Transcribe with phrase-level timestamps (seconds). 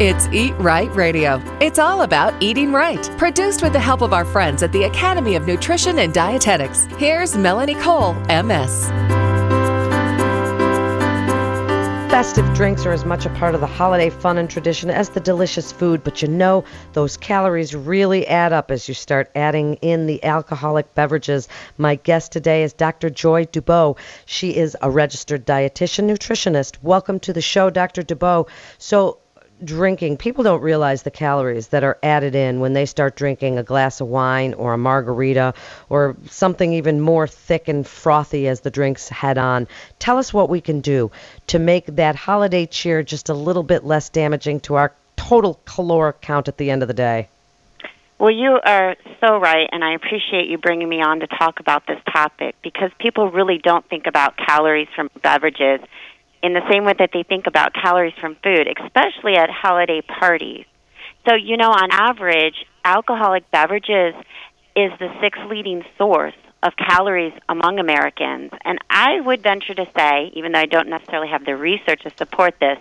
[0.00, 1.42] It's Eat Right Radio.
[1.60, 3.02] It's all about eating right.
[3.18, 6.86] Produced with the help of our friends at the Academy of Nutrition and Dietetics.
[6.96, 8.88] Here's Melanie Cole, MS.
[12.10, 15.20] Festive drinks are as much a part of the holiday fun and tradition as the
[15.20, 16.64] delicious food, but you know
[16.94, 21.46] those calories really add up as you start adding in the alcoholic beverages.
[21.76, 23.10] My guest today is Dr.
[23.10, 23.98] Joy Dubost.
[24.24, 26.82] She is a registered dietitian nutritionist.
[26.82, 28.02] Welcome to the show, Dr.
[28.02, 28.48] Dubost.
[28.78, 29.18] So,
[29.64, 33.62] drinking, people don't realize the calories that are added in when they start drinking a
[33.62, 35.54] glass of wine or a margarita
[35.88, 39.68] or something even more thick and frothy as the drinks head on.
[39.98, 41.10] Tell us what we can do
[41.48, 46.20] to make that holiday cheer just a little bit less damaging to our total caloric
[46.20, 47.28] count at the end of the day.
[48.18, 51.86] Well, you are so right, and I appreciate you bringing me on to talk about
[51.86, 55.80] this topic because people really don't think about calories from beverages
[56.42, 60.64] in the same way that they think about calories from food, especially at holiday parties.
[61.28, 64.14] So, you know, on average, alcoholic beverages
[64.74, 68.52] is the sixth leading source of calories among Americans.
[68.64, 72.10] And I would venture to say, even though I don't necessarily have the research to
[72.16, 72.78] support this,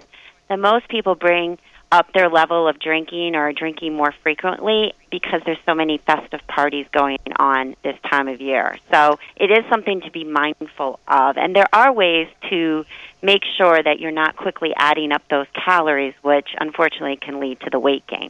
[0.48, 1.58] that most people bring
[1.92, 6.86] up their level of drinking or drinking more frequently because there's so many festive parties
[6.92, 8.78] going on this time of year.
[8.92, 11.38] So it is something to be mindful of.
[11.38, 12.86] And there are ways to
[13.22, 17.70] make sure that you're not quickly adding up those calories, which unfortunately can lead to
[17.72, 18.30] the weight gain.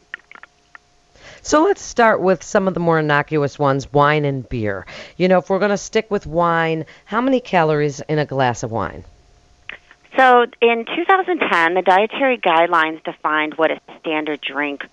[1.42, 4.86] So let's start with some of the more innocuous ones wine and beer.
[5.18, 8.64] You know, if we're going to stick with wine, how many calories in a glass
[8.64, 9.04] of wine?
[10.20, 14.84] So in 2010, the dietary guidelines defined what a standard drink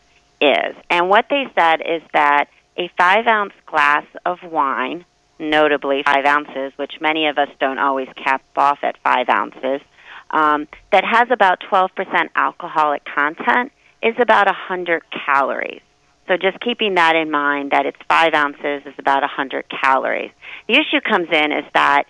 [0.41, 0.77] is.
[0.89, 2.47] And what they said is that
[2.77, 5.05] a five ounce glass of wine,
[5.41, 9.81] notably five ounces, which many of us don't always cap off at five ounces,
[10.31, 13.73] um, that has about 12% alcoholic content,
[14.05, 15.83] is about 100 calories.
[16.29, 20.31] So just keeping that in mind, that it's five ounces is about 100 calories.
[20.69, 22.07] The issue comes in is that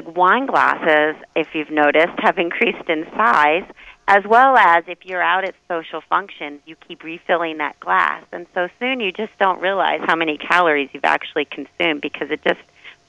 [0.00, 3.64] the wine glasses, if you've noticed, have increased in size,
[4.06, 8.22] as well as if you're out at social functions, you keep refilling that glass.
[8.32, 12.42] And so soon you just don't realize how many calories you've actually consumed because it
[12.44, 12.60] just,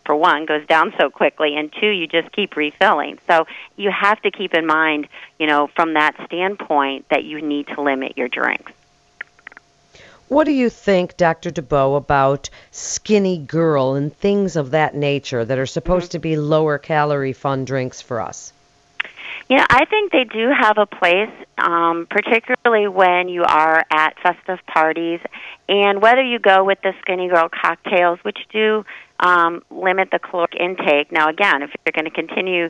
[0.06, 3.19] for one, goes down so quickly, and two, you just keep refilling.
[3.28, 3.45] So
[3.75, 5.07] you have to keep in mind,
[5.40, 8.72] you know, from that standpoint, that you need to limit your drinks.
[10.28, 11.52] What do you think, Dr.
[11.52, 16.12] Dubost, about skinny girl and things of that nature that are supposed mm-hmm.
[16.13, 18.52] to be lower calorie fun drinks for us?
[19.47, 21.29] Yeah, I think they do have a place,
[21.59, 25.19] um, particularly when you are at festive parties,
[25.69, 28.83] and whether you go with the skinny girl cocktails, which do
[29.19, 31.11] um, limit the caloric intake.
[31.11, 32.69] Now, again, if you're going to continue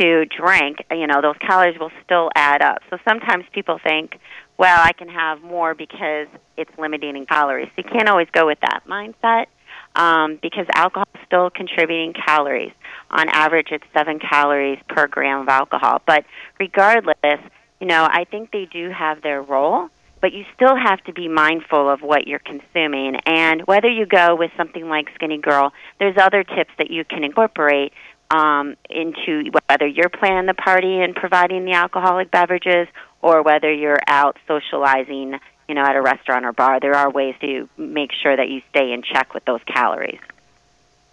[0.00, 2.78] to drink, you know those calories will still add up.
[2.90, 4.18] So sometimes people think,
[4.58, 6.26] well, I can have more because
[6.56, 7.68] it's limiting in calories.
[7.76, 9.46] So you can't always go with that mindset
[9.94, 12.72] um, because alcohol is still contributing calories.
[13.10, 16.02] On average, it's seven calories per gram of alcohol.
[16.06, 16.24] But
[16.58, 17.40] regardless,
[17.80, 19.88] you know, I think they do have their role,
[20.20, 23.16] but you still have to be mindful of what you're consuming.
[23.26, 27.22] And whether you go with something like Skinny Girl, there's other tips that you can
[27.22, 27.92] incorporate
[28.30, 32.88] um, into whether you're planning the party and providing the alcoholic beverages
[33.22, 35.38] or whether you're out socializing,
[35.68, 38.62] you know, at a restaurant or bar, there are ways to make sure that you
[38.70, 40.18] stay in check with those calories.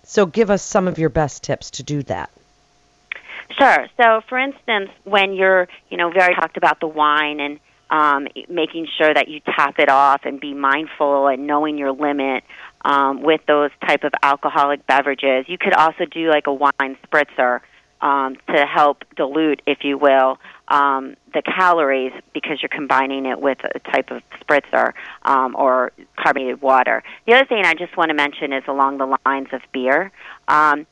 [0.03, 2.29] So give us some of your best tips to do that.
[3.57, 3.87] Sure.
[3.97, 7.59] So, for instance, when you're, you know, very talked about the wine and
[7.89, 12.43] um, making sure that you top it off and be mindful and knowing your limit
[12.83, 15.47] um, with those type of alcoholic beverages.
[15.47, 17.61] You could also do like a wine spritzer
[18.01, 20.39] um, to help dilute, if you will,
[20.73, 26.63] um, the calories because you're combining it with a type of spritzer um, or carbonated
[26.63, 27.03] water.
[27.27, 30.11] The other thing I just want to mention is along the lines of beer.
[30.47, 30.87] Um,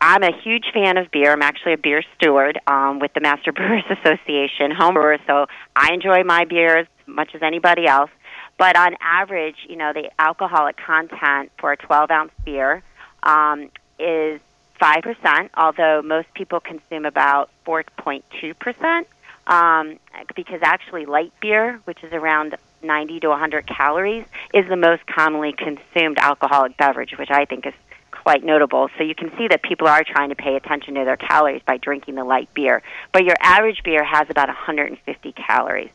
[0.00, 1.30] I'm a huge fan of beer.
[1.30, 5.46] I'm actually a beer steward um, with the Master Brewers Association, home brewer, so
[5.76, 8.10] I enjoy my beers as much as anybody else.
[8.58, 12.82] But on average, you know, the alcoholic content for a 12 ounce beer
[13.22, 13.70] um,
[14.00, 14.40] is
[14.80, 19.04] 5%, although most people consume about 4.2%,
[19.50, 19.98] um,
[20.36, 24.24] because actually light beer, which is around 90 to 100 calories,
[24.54, 27.74] is the most commonly consumed alcoholic beverage, which I think is
[28.12, 28.88] quite notable.
[28.96, 31.78] So you can see that people are trying to pay attention to their calories by
[31.78, 32.82] drinking the light beer.
[33.12, 35.90] But your average beer has about 150 calories.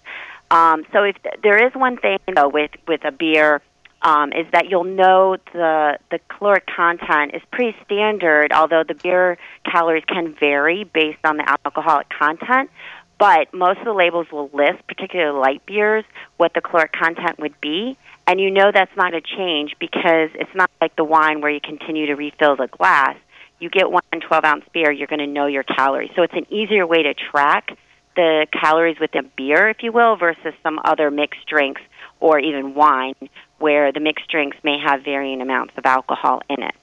[0.52, 3.62] Um, so if there is one thing though with with a beer
[4.02, 9.38] um, is that you'll know the the caloric content is pretty standard, although the beer
[9.70, 12.70] calories can vary based on the alcoholic content.
[13.18, 16.04] But most of the labels will list, particularly light beers,
[16.38, 17.98] what the caloric content would be.
[18.28, 21.52] And you know that's not going to change because it's not like the wine where
[21.52, 23.16] you continue to refill the glass.
[23.60, 26.12] You get one 12 ounce beer, you're going to know your calories.
[26.16, 27.78] So it's an easier way to track
[28.16, 31.82] the calories within beer, if you will, versus some other mixed drinks
[32.20, 33.16] or even wine
[33.60, 36.76] where the mixed drinks may have varying amounts of alcohol in it.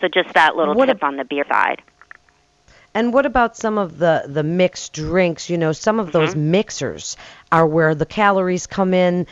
[0.00, 1.82] So just that little What tip a- on the beer side.
[2.94, 5.50] And what about some of the the mixed drinks?
[5.50, 6.50] You know, some of those Mm-hmm.
[6.52, 7.16] mixers
[7.52, 9.26] are where the calories come in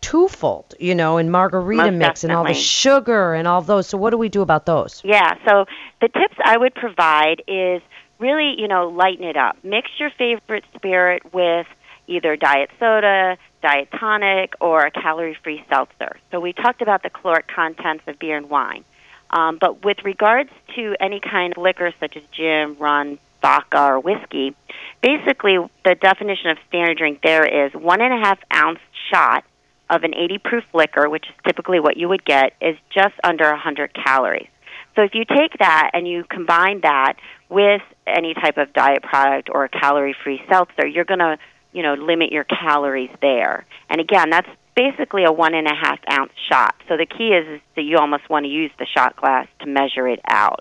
[0.00, 0.74] twofold.
[0.80, 3.86] You know, in margarita Most mix and all the sugar and all those.
[3.88, 5.04] So what do we do about those?
[5.04, 5.64] Yeah, so
[6.00, 7.82] the tips I would provide is
[8.18, 9.56] really, you know, lighten it up.
[9.62, 11.66] Mix your favorite spirit with
[12.06, 16.16] either diet soda, diet tonic, or a calorie free seltzer.
[16.30, 18.84] So we talked about the caloric contents of beer and wine.
[19.30, 24.00] Um, but with regards to any kind of liquor such as gin, rum, vodka, or
[24.00, 24.54] whiskey,
[25.02, 28.80] basically the definition of standard drink there is one and a half ounce
[29.10, 29.44] shot
[29.90, 33.48] of an 80 proof liquor, which is typically what you would get, is just under
[33.50, 34.48] 100 calories.
[34.96, 37.14] So if you take that and you combine that
[37.48, 41.38] with any type of diet product or a calorie-free seltzer, you're going to,
[41.72, 43.64] you know, limit your calories there.
[43.88, 44.48] And again, that's
[44.78, 46.76] basically a one and a half ounce shot.
[46.88, 49.66] So the key is, is that you almost want to use the shot glass to
[49.66, 50.60] measure it out.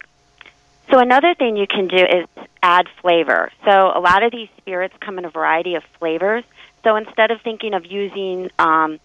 [0.91, 2.25] So another thing you can do is
[2.63, 3.51] add flavor.
[3.63, 6.43] So a lot of these spirits come in a variety of flavors.
[6.83, 8.99] So instead of thinking of using um,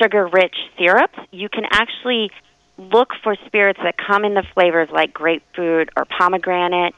[0.00, 2.32] sugar-rich syrups, you can actually
[2.76, 6.94] look for spirits that come in the flavors like grapefruit or pomegranate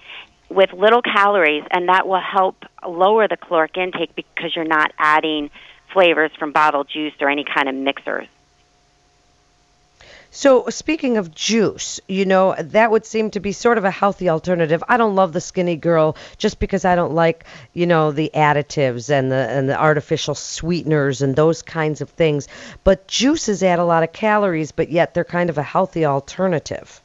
[0.49, 2.57] with little calories, and that will help
[2.87, 5.51] lower the caloric intake because you're not adding
[5.93, 8.29] flavors from bottled juice or any kind of mixers.
[10.35, 14.31] So speaking of juice, you know, that would seem to be sort of a healthy
[14.31, 14.83] alternative.
[14.89, 17.45] I don't love the skinny girl just because I don't like,
[17.75, 22.49] you know, the additives and the and the artificial sweeteners and those kinds of things.
[22.83, 27.03] But juices add a lot of calories, but yet they're kind of a healthy alternative.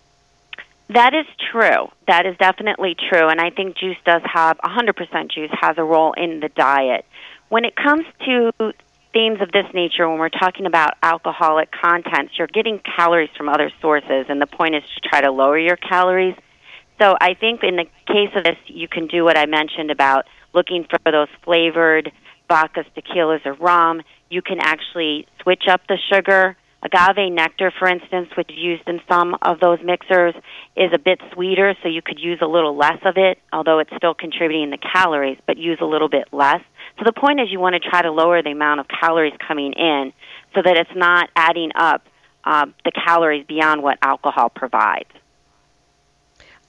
[0.90, 1.92] That is true.
[2.07, 3.28] That is definitely true.
[3.28, 7.06] And I think juice does have, 100% juice has a role in the diet.
[7.50, 8.52] When it comes to
[9.14, 13.72] themes of this nature, when we're talking about alcoholic contents, you're getting calories from other
[13.82, 16.36] sources, and the point is to try to lower your calories.
[17.00, 20.26] So I think in the case of this, you can do what I mentioned about
[20.54, 22.12] looking for those flavored
[22.50, 24.02] vodkas, tequilas, or rum.
[24.30, 26.58] You can actually switch up the sugar.
[26.84, 30.36] Agave nectar, for instance, which is used in some of those mixers,
[30.76, 33.90] is a bit sweeter, so you could use a little less of it, although it's
[33.96, 36.62] still contributing the calories, but use a little bit less.
[36.98, 39.74] So the point is you want to try to lower the amount of calories coming
[39.74, 40.14] in
[40.56, 42.04] so that it's not adding up
[42.44, 45.10] uh, the calories beyond what alcohol provides.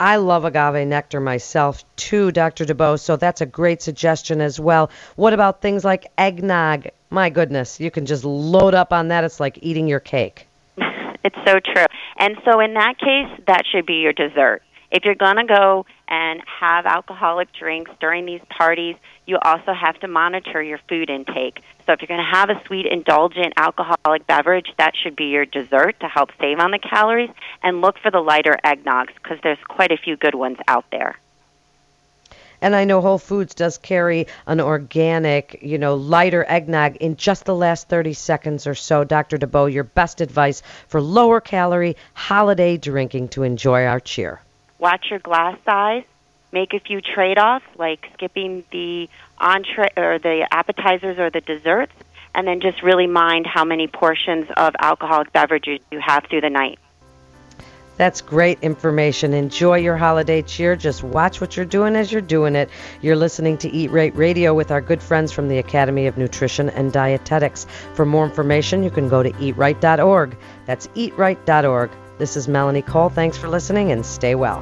[0.01, 2.65] I love agave nectar myself too, Dr.
[2.65, 4.91] Dubost, so that's a great suggestion as well.
[5.17, 6.89] What about things like eggnog?
[7.11, 9.25] My goodness, you can just load up on that.
[9.25, 10.47] It's like eating your cake.
[11.25, 11.85] It's so true.
[12.17, 14.63] And so in that case, that should be your dessert.
[14.91, 18.97] If you're going to go and have alcoholic drinks during these parties,
[19.27, 21.61] you also have to monitor your food intake.
[21.85, 25.45] So if you're going to have a sweet, indulgent alcoholic beverage, that should be your
[25.45, 27.31] dessert to help save on the calories.
[27.63, 31.19] And look for the lighter eggnogs because there's quite a few good ones out there.
[32.61, 37.45] And I know Whole Foods does carry an organic, you know, lighter eggnog in just
[37.45, 39.05] the last 30 seconds or so.
[39.05, 39.39] Dr.
[39.39, 44.41] Dubost, your best advice for lower calorie holiday drinking to enjoy our cheer.
[44.79, 46.05] Watch your glass size,
[46.53, 49.09] make a few trade-offs like skipping the
[49.39, 51.93] entree or the appetizers or the desserts,
[52.35, 56.51] and then just really mind how many portions of alcoholic beverages you have through the
[56.51, 56.79] night.
[57.97, 59.35] That's great information.
[59.35, 60.77] Enjoy your holiday cheer.
[60.77, 62.71] Just watch what you're doing as you're doing it.
[63.03, 66.71] You're listening to Eat Right Radio with our good friends from the Academy of Nutrition
[66.71, 67.67] and Dietetics.
[67.95, 70.37] For more information, you can go to eatright.org.
[70.65, 71.91] That's eatright.org.
[72.19, 73.11] This is Melanie Cole.
[73.11, 74.61] Thanks for listening and stay well.